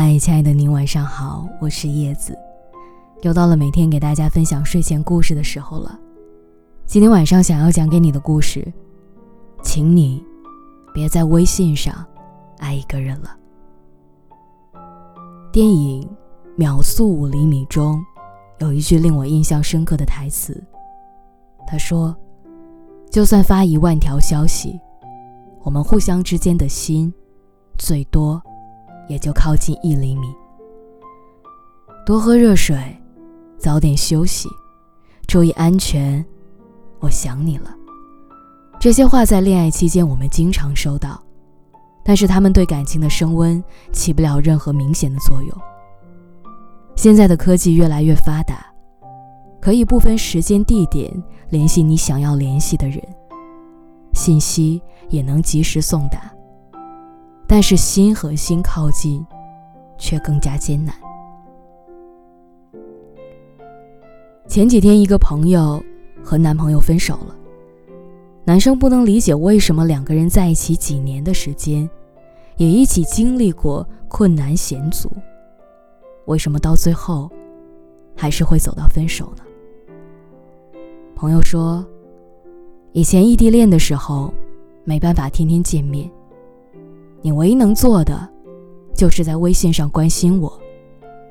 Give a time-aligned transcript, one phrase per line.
[0.00, 2.32] 嗨，亲爱的您，晚上好，我是叶子，
[3.22, 5.98] 又到了每天给大家分享睡前故事的时候了。
[6.86, 8.72] 今天晚上想要讲给你的故事，
[9.60, 10.24] 请你
[10.94, 12.06] 别在微信上
[12.58, 13.36] 爱一个人了。
[15.50, 16.00] 电影
[16.54, 18.00] 《秒速五厘米》中
[18.60, 20.64] 有一句令我印象深刻的台词，
[21.66, 22.16] 他说
[23.10, 24.78] ：“就算发一万条消息，
[25.64, 27.12] 我们互相之间的心，
[27.76, 28.40] 最多。”
[29.08, 30.28] 也就靠近一厘米。
[32.06, 32.76] 多喝热水，
[33.58, 34.48] 早点休息，
[35.26, 36.24] 注意安全。
[37.00, 37.74] 我想你了。
[38.80, 41.20] 这些话在恋爱期间我们经常收到，
[42.04, 45.52] 但是他们对感情的升温起不了任何明显的作用。
[46.96, 48.66] 现在的科技越来越发达，
[49.60, 51.12] 可以不分时间地点
[51.50, 53.00] 联系你想要联系的人，
[54.14, 56.32] 信息也能及时送达。
[57.48, 59.24] 但是心和心靠近，
[59.96, 60.94] 却更加艰难。
[64.46, 65.82] 前几天，一个朋友
[66.22, 67.34] 和男朋友分手了。
[68.44, 71.88] 男生不能理解为什么两个人在一起几年的时间，
[72.58, 75.10] 也一起经历过困难险阻，
[76.26, 77.30] 为什么到最后，
[78.14, 79.42] 还是会走到分手呢？
[81.14, 81.84] 朋友说，
[82.92, 84.32] 以前异地恋的时候，
[84.84, 86.10] 没办法天天见面。
[87.20, 88.28] 你唯一能做的，
[88.94, 90.60] 就是在微信上关心我，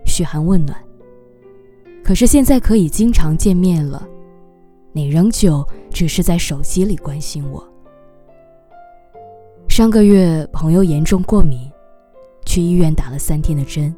[0.06, 0.78] 嘘寒问暖。
[2.04, 4.08] 可是现在可以经常见面了，
[4.92, 7.64] 你仍旧只是在手机里关心我。
[9.68, 11.70] 上个月朋友严重过敏，
[12.46, 13.94] 去医院打了三天的针。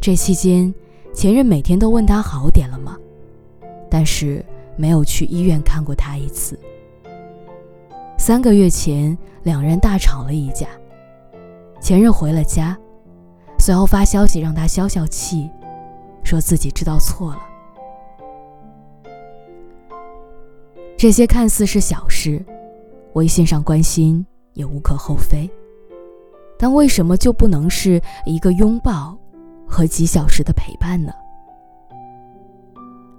[0.00, 0.74] 这期间，
[1.12, 2.96] 前任每天都问他好点了吗，
[3.88, 4.44] 但是
[4.76, 6.58] 没有去医院看过他一次。
[8.18, 10.66] 三个月前，两人大吵了一架。
[11.82, 12.78] 前任回了家，
[13.58, 15.50] 随后发消息让他消消气，
[16.22, 17.40] 说自己知道错了。
[20.96, 22.40] 这些看似是小事，
[23.14, 25.50] 微信上关心也无可厚非，
[26.56, 29.18] 但为什么就不能是一个拥抱
[29.66, 31.12] 和几小时的陪伴呢？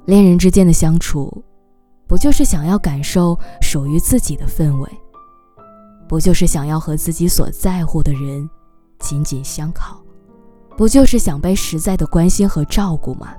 [0.05, 1.43] 恋人之间的相处，
[2.07, 4.89] 不就是想要感受属于自己的氛围？
[6.13, 8.47] 不就是想要和自己所在乎的人
[8.99, 9.99] 紧紧相靠，
[10.77, 13.33] 不就是想被实在的关心和照顾吗？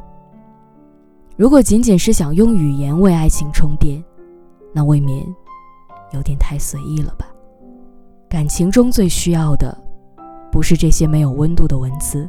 [1.37, 4.03] 如果仅仅是想用语言为爱情充电，
[4.73, 5.25] 那未免
[6.15, 7.25] 有点太随意了吧？
[8.29, 9.73] 感情中最需要的，
[10.51, 12.29] 不是这些没有温度的文字，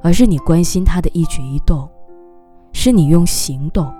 [0.00, 1.90] 而是你关心他的一举一动，
[2.72, 3.92] 是你用行动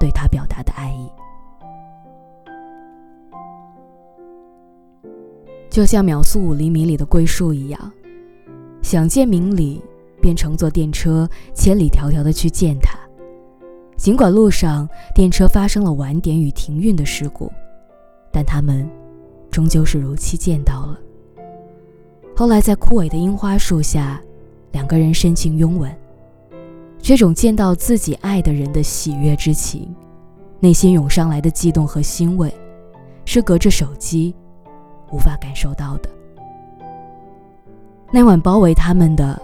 [0.00, 1.08] 对他表达的爱意。
[5.74, 7.92] 就像秒速五厘米里的桂树一样，
[8.80, 9.82] 想见明理，
[10.20, 12.96] 便乘坐电车千里迢迢的去见他。
[13.96, 17.50] 尽管路上电车发生了晚点与停运的事故，
[18.30, 18.88] 但他们
[19.50, 20.96] 终究是如期见到了。
[22.36, 24.22] 后来在枯萎的樱花树下，
[24.70, 25.92] 两个人深情拥吻。
[27.00, 29.92] 这种见到自己爱的人的喜悦之情，
[30.60, 32.54] 内心涌上来的悸动和欣慰，
[33.24, 34.32] 是隔着手机。
[35.14, 36.10] 无法感受到的。
[38.10, 39.40] 那晚包围他们的，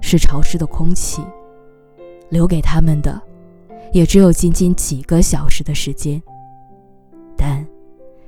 [0.00, 1.20] 是潮湿的空气；
[2.28, 3.20] 留给他们的，
[3.92, 6.22] 也只有仅仅几个小时的时间。
[7.36, 7.66] 但，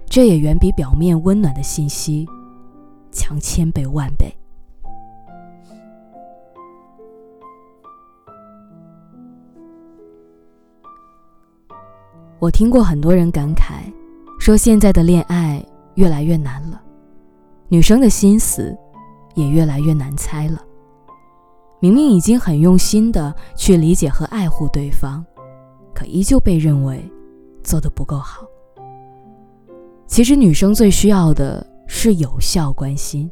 [0.06, 2.26] 这也远比表面温暖的信息
[3.12, 4.34] 强千倍万倍。
[12.40, 13.82] 我听过很多人感慨，
[14.40, 15.64] 说现在的恋爱。
[16.00, 16.80] 越来越难了，
[17.68, 18.74] 女生的心思
[19.34, 20.64] 也越来越难猜了。
[21.78, 25.22] 明明已经很用心的去理解和爱护对方，
[25.94, 27.04] 可依旧被认为
[27.62, 28.46] 做的不够好。
[30.06, 33.30] 其实女生最需要的是有效关心，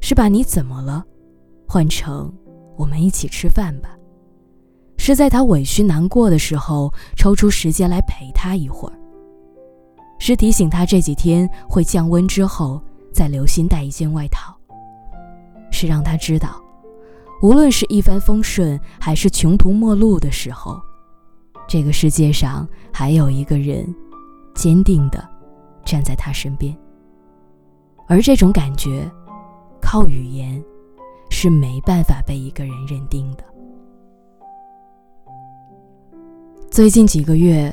[0.00, 1.04] 是把你怎么了
[1.68, 2.32] 换成
[2.74, 3.90] 我们一起吃饭吧，
[4.96, 8.98] 是在她委屈难过的时候抽出时间来陪她一会儿。
[10.26, 12.82] 是提醒他这几天会降温之后
[13.12, 14.52] 再留心带一件外套。
[15.70, 16.60] 是让他知道，
[17.42, 20.80] 无论是一帆风顺还是穷途末路的时候，
[21.68, 23.86] 这个世界上还有一个人，
[24.52, 25.24] 坚定的
[25.84, 26.76] 站在他身边。
[28.08, 29.08] 而这种感觉，
[29.80, 30.60] 靠语言
[31.30, 33.44] 是没办法被一个人认定的。
[36.68, 37.72] 最近几个月，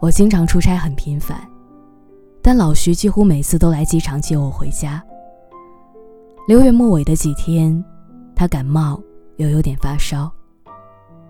[0.00, 1.40] 我经常出差，很频繁。
[2.46, 5.02] 但老徐几乎每次都来机场接我回家。
[6.46, 7.82] 六月末尾的几天，
[8.36, 9.00] 他感冒
[9.36, 10.30] 又有点发烧，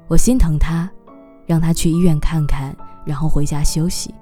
[0.09, 0.91] 我心疼他，
[1.47, 2.75] 让他去医院看看，
[3.05, 4.13] 然后回家休息。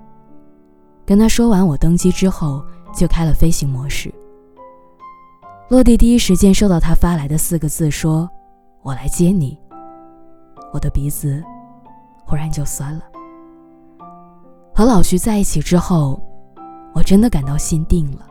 [1.06, 2.62] 跟他说完，我登机之后
[2.94, 4.12] 就开了飞行模式。
[5.71, 8.29] 落地第一时间收到他发来的四个字，说
[8.85, 9.59] ：“我来接你。”
[10.75, 11.43] 我的鼻子
[12.27, 13.03] 忽然就酸了。
[14.75, 16.23] 和老徐在一起之后，
[16.94, 18.27] 我真的感到心定了。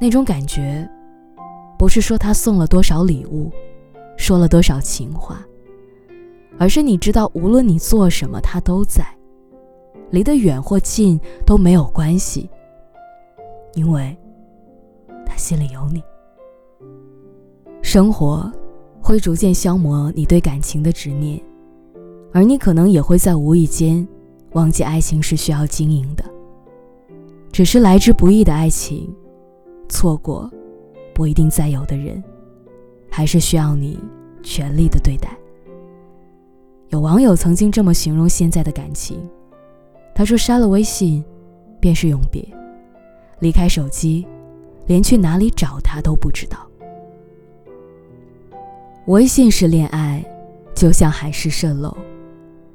[0.00, 0.88] 那种感觉，
[1.78, 3.50] 不是说他送了多少礼物，
[4.16, 5.44] 说了多少情话，
[6.58, 9.06] 而是你知道，无论你做什么，他都在，
[10.10, 12.50] 离得远或近都没有关系，
[13.74, 14.16] 因为
[15.24, 16.02] 他心里有你。
[17.82, 18.50] 生活
[19.00, 21.40] 会逐渐消磨你对感情的执念，
[22.32, 24.06] 而你可能也会在无意间
[24.52, 26.24] 忘记爱情是需要经营的。
[27.54, 29.08] 只是来之不易的爱情，
[29.88, 30.50] 错过
[31.14, 32.20] 不一定再有的人，
[33.08, 33.96] 还是需要你
[34.42, 35.28] 全力的对待。
[36.88, 39.20] 有网友曾经这么形容现在的感情，
[40.16, 41.24] 他说：“删了微信，
[41.78, 42.42] 便是永别；
[43.38, 44.26] 离开手机，
[44.88, 46.58] 连去哪里找他都不知道。”
[49.06, 50.24] 微信是恋爱，
[50.74, 51.96] 就像海市蜃楼，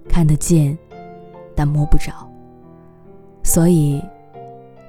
[0.07, 0.77] 看得见，
[1.53, 2.13] 但摸不着。
[3.43, 4.01] 所以，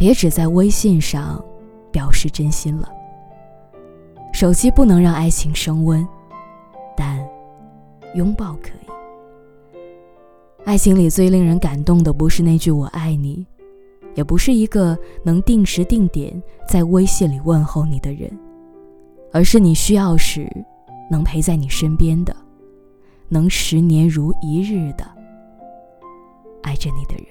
[0.01, 1.45] 别只在微信上
[1.93, 2.91] 表示真心了。
[4.33, 6.09] 手机不能让爱情升温，
[6.97, 7.23] 但
[8.15, 9.79] 拥抱可以。
[10.65, 13.47] 爱情里最令人感动的，不是那句“我爱你”，
[14.17, 18.31] 也不是一个能定时定点在微信里问候你的人，
[19.35, 20.51] 而是你需要时。
[21.11, 22.35] 能陪在你身边的，
[23.29, 25.05] 能十年如一日的
[26.63, 27.27] 爱着你的人。